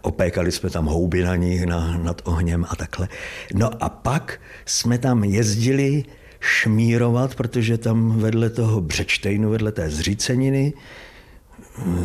[0.01, 3.07] Opékali jsme tam houby na nich na, nad ohněm a takhle.
[3.53, 6.03] No a pak jsme tam jezdili
[6.39, 10.73] šmírovat, protože tam vedle toho Břečtejnu, vedle té zříceniny,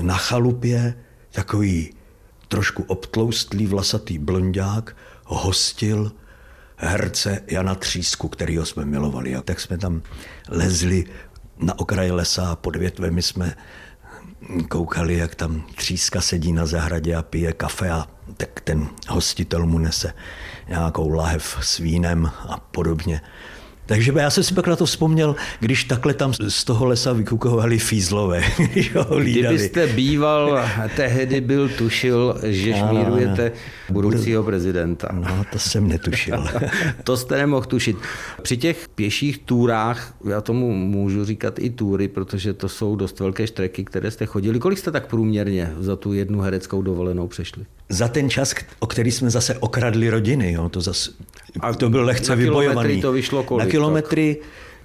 [0.02, 0.94] na chalupě
[1.30, 1.90] takový
[2.48, 6.12] trošku obtloustlý vlasatý blondák hostil
[6.82, 9.34] herce Jana Třísku, kterýho jsme milovali.
[9.34, 10.02] A tak jsme tam
[10.48, 11.04] lezli
[11.58, 13.54] na okraj lesa a pod větvemi jsme
[14.68, 19.78] koukali, jak tam Tříska sedí na zahradě a pije kafe a tak ten hostitel mu
[19.78, 20.12] nese
[20.68, 23.20] nějakou lahev s vínem a podobně.
[23.86, 27.78] Takže já jsem si pak na to vzpomněl, když takhle tam z toho lesa vykukovali
[27.78, 28.42] fízlové.
[29.22, 30.64] Kdybyste býval,
[30.96, 33.52] tehdy byl tušil, že šmírujete
[33.92, 35.08] budoucího prezidenta.
[35.12, 36.44] No, to jsem netušil.
[37.04, 37.96] to jste nemohl tušit.
[38.42, 43.46] Při těch pěších túrách, já tomu můžu říkat i túry, protože to jsou dost velké
[43.46, 44.58] štreky, které jste chodili.
[44.58, 47.64] Kolik jste tak průměrně za tu jednu hereckou dovolenou přešli?
[47.88, 51.10] Za ten čas, o který jsme zase okradli rodiny, jo, to zase
[51.60, 53.00] a to byl lehce na vybojovaný.
[53.00, 53.66] to vyšlo kolik?
[53.66, 54.36] Na kilometry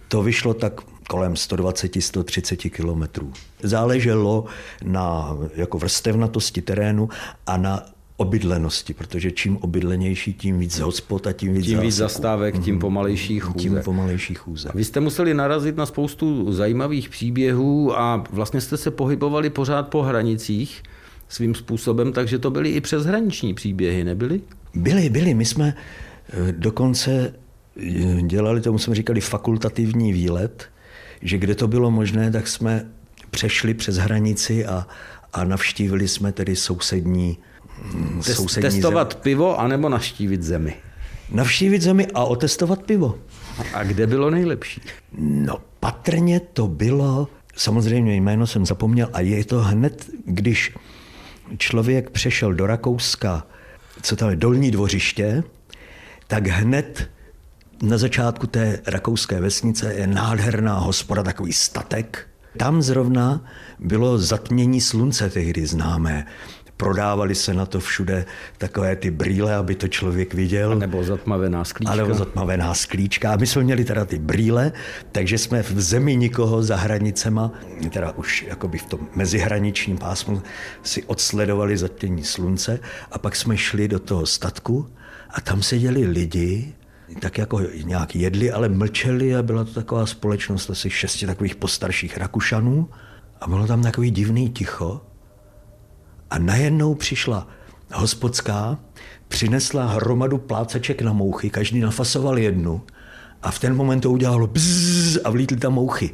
[0.08, 3.34] to vyšlo tak kolem 120-130 kilometrů.
[3.64, 4.46] Záleželo
[4.84, 7.10] na jako vrstevnatosti terénu
[7.48, 7.86] a na
[8.18, 12.82] obydlenosti, protože čím obydlenější, tím víc hospod a tím víc Tím víc zastávek, tím mhm.
[12.82, 13.60] pomalejší chůze.
[13.60, 14.70] Tím pomalejší chůze.
[14.76, 20.02] Vy jste museli narazit na spoustu zajímavých příběhů a vlastně jste se pohybovali pořád po
[20.02, 20.84] hranicích
[21.30, 24.42] svým způsobem, takže to byly i přeshraniční příběhy, nebyly?
[24.74, 25.34] Byly, byly.
[25.34, 25.74] My jsme
[26.30, 27.34] Eh, dokonce
[27.78, 30.70] eh, dělali, tomu jsme říkali fakultativní výlet,
[31.22, 32.86] že kde to bylo možné, tak jsme
[33.32, 34.88] přešli přes hranici a,
[35.34, 37.38] a navštívili jsme tedy sousední,
[38.24, 39.22] Test, sousední Testovat zem.
[39.22, 40.76] pivo anebo navštívit zemi?
[41.32, 43.18] Navštívit zemi a otestovat pivo.
[43.74, 44.82] A kde bylo nejlepší?
[45.18, 50.74] No patrně to bylo, samozřejmě jméno jsem zapomněl, a je to hned, když
[51.58, 53.48] člověk přešel do Rakouska,
[54.02, 55.44] co tam je, Dolní dvořiště,
[56.28, 57.10] tak hned
[57.82, 62.28] na začátku té rakouské vesnice je nádherná hospoda, takový statek.
[62.58, 63.46] Tam zrovna
[63.80, 66.26] bylo zatmění slunce tehdy známé.
[66.78, 68.26] Prodávali se na to všude
[68.58, 70.72] takové ty brýle, aby to člověk viděl.
[70.72, 71.94] A nebo zatmavená sklíčka.
[71.94, 73.34] A nebo zatmavená sklíčka.
[73.34, 74.72] A my jsme měli teda ty brýle,
[75.12, 77.52] takže jsme v zemi nikoho za hranicema,
[77.90, 80.42] teda už jakoby v tom mezihraničním pásmu,
[80.84, 82.80] si odsledovali zatmění slunce
[83.12, 84.90] a pak jsme šli do toho statku
[85.30, 86.74] a tam seděli lidi,
[87.20, 92.18] tak jako nějak jedli, ale mlčeli a byla to taková společnost asi šesti takových postarších
[92.18, 92.90] Rakušanů
[93.42, 95.02] a bylo tam takový divný ticho
[96.30, 97.48] a najednou přišla
[97.94, 98.80] hospodská
[99.28, 102.82] přinesla hromadu pláceček na mouchy, každý nafasoval jednu
[103.44, 106.10] a v ten moment to udělalo bzzz a vlítly tam mouchy.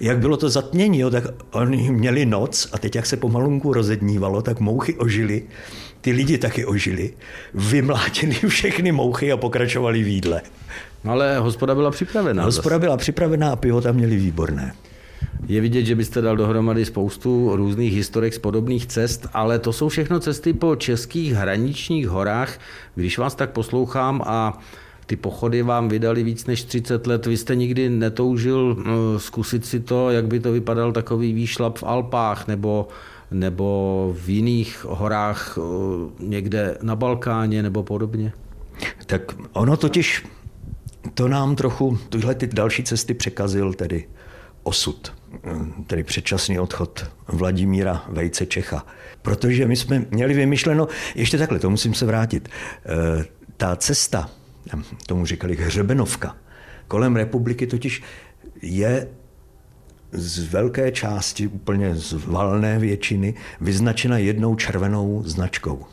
[0.00, 4.42] Jak bylo to zatmění, jo, tak oni měli noc a teď, jak se pomalunku rozednívalo,
[4.42, 5.42] tak mouchy ožily,
[6.00, 7.14] ty lidi taky ožili,
[7.54, 10.42] vymlátili všechny mouchy a pokračovali v jídle.
[11.04, 12.44] No ale hospoda byla připravená.
[12.44, 14.74] Hospoda byla připravená a pivo tam měli výborné.
[15.50, 19.88] Je vidět, že byste dal dohromady spoustu různých historek z podobných cest, ale to jsou
[19.88, 22.58] všechno cesty po českých hraničních horách.
[22.94, 24.58] Když vás tak poslouchám a
[25.06, 27.26] ty pochody vám vydali víc než 30 let.
[27.26, 31.84] Vy jste nikdy netoužil eh, zkusit si to, jak by to vypadal takový výšlap v
[31.84, 32.88] Alpách nebo,
[33.30, 35.62] nebo v jiných horách eh,
[36.18, 38.32] někde na Balkáně nebo podobně?
[39.06, 40.26] Tak ono totiž,
[41.14, 44.04] to nám trochu, tyhle ty další cesty překazil tedy
[44.70, 45.38] osud, eh,
[45.86, 48.86] tedy předčasný odchod Vladimíra Vejce Čecha.
[49.22, 52.48] Protože my jsme měli vymyšleno, ještě takhle, to musím se vrátit,
[53.56, 54.30] ta cesta
[55.06, 56.36] tomu říkali hřebenovka.
[56.88, 58.02] Kolem republiky totiž
[58.62, 59.08] je
[60.12, 65.86] z velké části, úplně z valné většiny, vyznačena jednou červenou značkou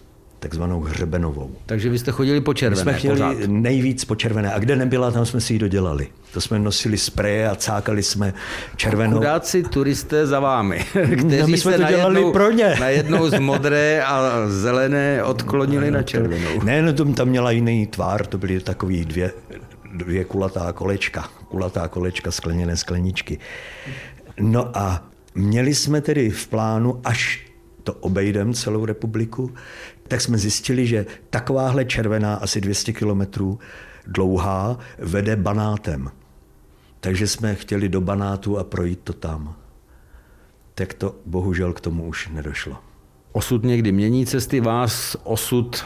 [0.47, 1.51] takzvanou hřebenovou.
[1.65, 3.37] Takže vy jste chodili po červené My jsme chtěli pořád.
[3.47, 4.53] nejvíc po červené.
[4.53, 6.07] A kde nebyla, tam jsme si ji dodělali.
[6.33, 8.33] To jsme nosili spreje a cákali jsme
[8.75, 9.17] červenou.
[9.17, 10.85] Chudáci turisté za vámi,
[11.17, 12.75] kteří no, my jsme se to dělali najednou, pro ně.
[12.79, 16.63] najednou z modré a zelené odklonili na červenou.
[16.63, 19.31] Ne, no, to tam měla jiný tvár, to byly takový dvě,
[19.93, 23.39] dvě kulatá kolečka, kulatá kolečka, skleněné skleničky.
[24.39, 25.03] No a
[25.35, 27.47] měli jsme tedy v plánu, až
[27.87, 29.51] to obejdem celou republiku,
[30.07, 33.59] tak jsme zjistili, že takováhle červená, asi 200 kilometrů
[34.07, 36.11] dlouhá, vede banátem.
[36.99, 39.55] Takže jsme chtěli do banátu a projít to tam.
[40.75, 42.77] Tak to bohužel k tomu už nedošlo.
[43.31, 45.85] Osud někdy mění cesty, vás osud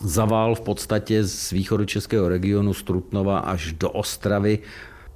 [0.00, 4.58] zavál v podstatě z východu českého regionu z Trutnova až do Ostravy.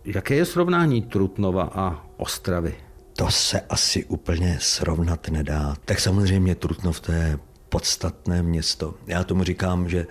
[0.04, 2.74] Jaké je srovnání Trutnova a Ostravy?
[3.16, 5.76] To se asi úplně srovnat nedá.
[5.84, 7.38] Tak samozřejmě Trutnov to je
[7.72, 8.94] podstatné město.
[9.06, 10.06] Já tomu říkám, že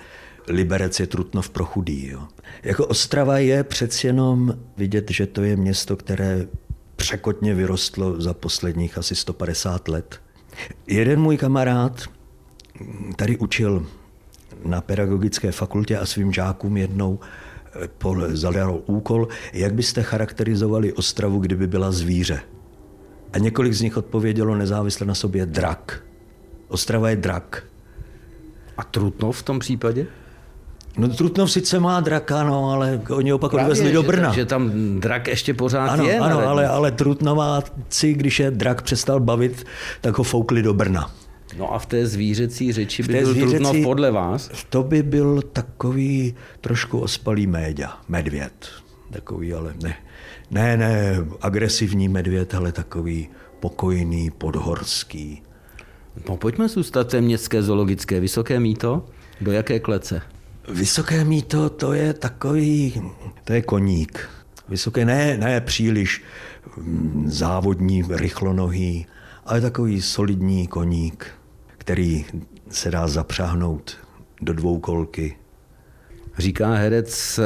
[0.48, 2.08] Liberec je Trutnov pro chudý.
[2.08, 2.28] Jo.
[2.64, 6.48] Jako Ostrava je přeci jenom vidět, že to je město, které
[6.96, 10.22] překotně vyrostlo za posledních asi 150 let.
[10.88, 12.02] Jeden můj kamarád
[13.16, 13.86] tady učil
[14.66, 17.20] na pedagogické fakultě a svým žákům jednou
[17.76, 22.42] eh, zadal úkol, jak byste charakterizovali Ostravu, kdyby byla zvíře.
[23.34, 26.11] A několik z nich odpovědělo nezávisle na sobě drak.
[26.72, 27.64] Ostrava je drak.
[28.78, 30.08] A Trutnov v tom případě?
[30.98, 34.34] No Trutnov sice má draka, no, ale oni opak odvezli do Brna.
[34.34, 36.20] Že, tam drak ještě pořád ano, je.
[36.20, 39.66] Ano, ale, ale Trutnováci, když je drak přestal bavit,
[40.02, 41.12] tak ho foukli do Brna.
[41.58, 44.50] No a v té zvířecí řeči by byl zvířecí, Trutnov podle vás?
[44.70, 48.68] To by byl takový trošku ospalý méďa, medvěd.
[49.12, 49.96] Takový, ale ne,
[50.52, 53.30] ne, ne agresivní medvěd, ale takový
[53.60, 55.42] pokojný, podhorský.
[56.30, 58.20] No pojďme zůstat té městské zoologické.
[58.20, 59.06] Vysoké míto?
[59.42, 60.22] Do jaké klece?
[60.70, 63.02] Vysoké míto to je takový,
[63.44, 64.30] to je koník.
[64.70, 66.24] Vysoké ne, ne příliš
[66.78, 69.06] mm, závodní, rychlonohý,
[69.46, 71.28] ale takový solidní koník,
[71.78, 72.26] který
[72.70, 73.98] se dá zapřáhnout
[74.42, 75.38] do dvou kolky.
[76.38, 77.40] Říká herec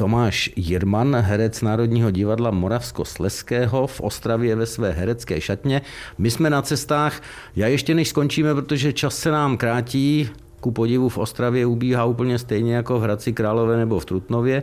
[0.00, 5.82] Tomáš Jirman, herec Národního divadla Moravsko-Sleského v Ostravě ve své herecké šatně.
[6.18, 7.22] My jsme na cestách,
[7.56, 12.38] já ještě než skončíme, protože čas se nám krátí, ku podivu v Ostravě ubíhá úplně
[12.38, 14.62] stejně jako v Hradci Králové nebo v Trutnově,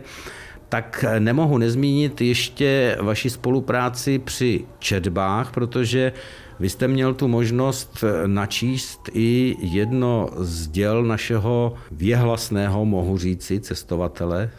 [0.68, 6.12] tak nemohu nezmínit ještě vaši spolupráci při četbách, protože
[6.60, 14.50] vy jste měl tu možnost načíst i jedno z děl našeho věhlasného, mohu říci, cestovatele,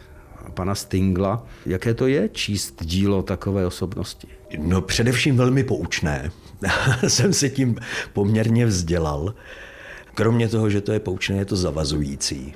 [0.54, 1.46] pana Stingla.
[1.66, 4.28] Jaké to je číst dílo takové osobnosti?
[4.58, 6.30] No především velmi poučné.
[7.08, 7.76] Jsem se tím
[8.12, 9.34] poměrně vzdělal.
[10.14, 12.54] Kromě toho, že to je poučné, je to zavazující.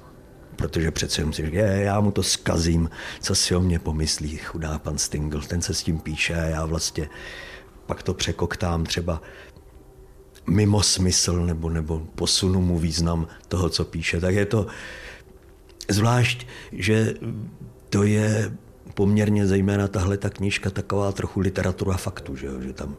[0.56, 4.78] Protože přece jenom si říká, já mu to skazím, co si o mě pomyslí chudá
[4.78, 7.08] pan Stingl, ten se s tím píše a já vlastně
[7.86, 9.22] pak to překoktám třeba
[10.46, 14.20] mimo smysl nebo, nebo posunu mu význam toho, co píše.
[14.20, 14.66] Tak je to
[15.90, 17.14] zvlášť, že
[17.94, 18.52] to je
[18.94, 22.60] poměrně zejména tahle ta knížka taková trochu literatura faktu, že, jo?
[22.60, 22.96] že tam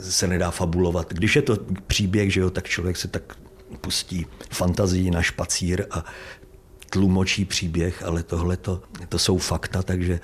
[0.00, 1.12] se nedá fabulovat.
[1.12, 3.36] Když je to příběh, že jo, tak člověk se tak
[3.80, 6.04] pustí fantazii na špacír a
[6.90, 10.20] tlumočí příběh, ale tohle to, to jsou fakta, takže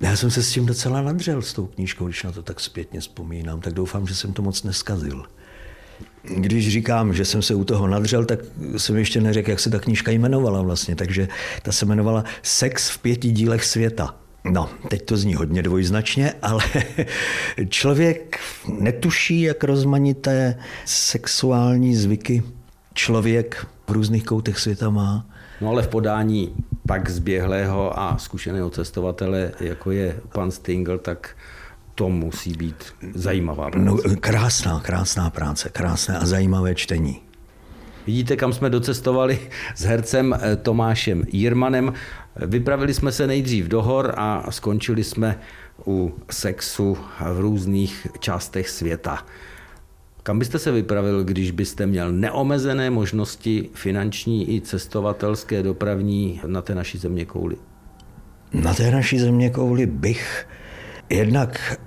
[0.00, 3.00] já jsem se s tím docela nadřel s tou knížkou, když na to tak zpětně
[3.00, 5.24] vzpomínám, tak doufám, že jsem to moc neskazil.
[6.36, 8.38] Když říkám, že jsem se u toho nadřel, tak
[8.76, 10.96] jsem ještě neřekl, jak se ta knížka jmenovala vlastně.
[10.96, 11.28] Takže
[11.62, 14.14] ta se jmenovala Sex v pěti dílech světa.
[14.44, 16.64] No, teď to zní hodně dvojznačně, ale
[17.68, 18.40] člověk
[18.78, 22.42] netuší, jak rozmanité sexuální zvyky
[22.94, 25.26] člověk v různých koutech světa má.
[25.60, 26.54] No ale v podání
[26.86, 31.36] pak zběhlého a zkušeného cestovatele, jako je pan Stingl, tak
[31.98, 32.84] to musí být
[33.14, 33.84] zajímavá práce.
[33.84, 37.20] No, krásná, krásná práce, krásné a zajímavé čtení.
[38.06, 39.38] Vidíte, kam jsme docestovali
[39.74, 41.92] s hercem eh, Tomášem Jirmanem.
[42.36, 45.38] Vypravili jsme se nejdřív do hor a skončili jsme
[45.86, 46.98] u sexu
[47.34, 49.26] v různých částech světa.
[50.22, 56.74] Kam byste se vypravil, když byste měl neomezené možnosti finanční i cestovatelské, dopravní na té
[56.74, 57.56] naší země kouli?
[58.52, 60.46] Na té naší země kouli bych
[61.10, 61.78] jednak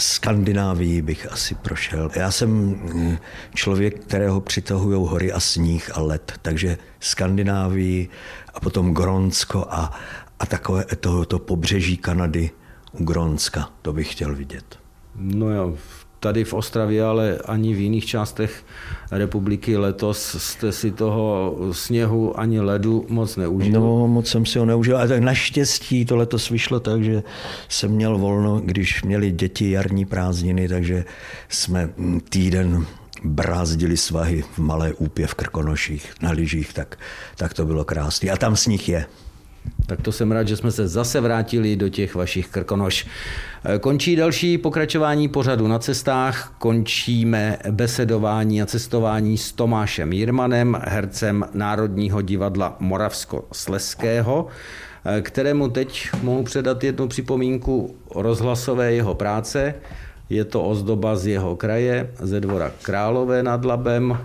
[0.00, 2.10] Skandinávii bych asi prošel.
[2.16, 3.16] Já jsem hm,
[3.54, 8.08] člověk, kterého přitahují hory a sníh a led, takže Skandinávii
[8.54, 9.92] a potom Gronsko a,
[10.38, 12.50] a takové to, to pobřeží Kanady
[12.92, 14.78] u Gronska, to bych chtěl vidět.
[15.14, 15.76] No jo,
[16.20, 18.64] tady v Ostravě, ale ani v jiných částech
[19.10, 23.80] republiky letos jste si toho sněhu ani ledu moc neužil.
[23.80, 27.22] No, moc jsem si ho neužil, ale tak naštěstí to letos vyšlo tak, že
[27.68, 31.04] jsem měl volno, když měli děti jarní prázdniny, takže
[31.48, 31.90] jsme
[32.28, 32.86] týden
[33.24, 36.98] brázdili svahy v Malé úpě v Krkonoších na lyžích, tak,
[37.36, 38.30] tak to bylo krásné.
[38.30, 39.06] A tam sníh je.
[39.86, 43.06] Tak to jsem rád, že jsme se zase vrátili do těch vašich krkonoš.
[43.80, 52.22] Končí další pokračování pořadu na cestách, končíme besedování a cestování s Tomášem Jirmanem, hercem Národního
[52.22, 54.46] divadla Moravsko-Sleského,
[55.22, 59.74] kterému teď mohu předat jednu připomínku rozhlasové jeho práce.
[60.30, 64.18] Je to ozdoba z jeho kraje, ze dvora Králové nad Labem,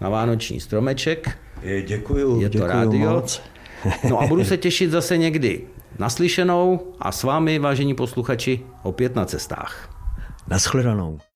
[0.00, 1.30] na Vánoční stromeček.
[1.86, 3.10] Děkuju, Je to děkuju rádio.
[3.10, 3.42] moc.
[4.10, 5.60] No a budu se těšit zase někdy
[5.98, 9.88] naslyšenou a s vámi, vážení posluchači, opět na cestách.
[10.48, 11.18] Naschledanou.